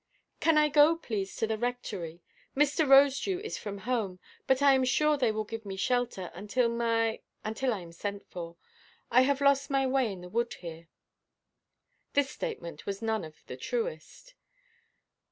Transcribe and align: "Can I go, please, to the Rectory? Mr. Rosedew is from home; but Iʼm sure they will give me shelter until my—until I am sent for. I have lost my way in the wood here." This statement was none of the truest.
"Can 0.39 0.57
I 0.57 0.67
go, 0.67 0.95
please, 0.95 1.35
to 1.35 1.45
the 1.45 1.59
Rectory? 1.59 2.23
Mr. 2.57 2.87
Rosedew 2.89 3.37
is 3.41 3.59
from 3.59 3.77
home; 3.77 4.19
but 4.47 4.57
Iʼm 4.57 4.83
sure 4.87 5.15
they 5.15 5.31
will 5.31 5.43
give 5.43 5.63
me 5.63 5.75
shelter 5.75 6.31
until 6.33 6.69
my—until 6.69 7.71
I 7.71 7.81
am 7.81 7.91
sent 7.91 8.25
for. 8.27 8.57
I 9.11 9.21
have 9.21 9.41
lost 9.41 9.69
my 9.69 9.85
way 9.85 10.11
in 10.11 10.21
the 10.21 10.29
wood 10.29 10.55
here." 10.55 10.87
This 12.13 12.31
statement 12.31 12.87
was 12.87 13.03
none 13.03 13.23
of 13.23 13.45
the 13.45 13.57
truest. 13.57 14.33